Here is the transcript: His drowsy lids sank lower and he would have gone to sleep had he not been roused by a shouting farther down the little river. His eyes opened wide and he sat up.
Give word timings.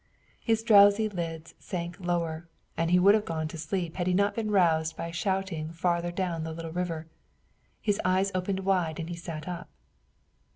His 0.39 0.63
drowsy 0.63 1.07
lids 1.07 1.53
sank 1.59 1.99
lower 1.99 2.47
and 2.75 2.89
he 2.89 2.97
would 2.97 3.13
have 3.13 3.23
gone 3.23 3.47
to 3.49 3.57
sleep 3.59 3.97
had 3.97 4.07
he 4.07 4.15
not 4.15 4.33
been 4.33 4.49
roused 4.49 4.97
by 4.97 5.09
a 5.09 5.13
shouting 5.13 5.69
farther 5.71 6.09
down 6.11 6.43
the 6.43 6.53
little 6.53 6.71
river. 6.71 7.05
His 7.79 8.01
eyes 8.03 8.31
opened 8.33 8.61
wide 8.61 8.99
and 8.99 9.09
he 9.09 9.15
sat 9.15 9.47
up. 9.47 9.69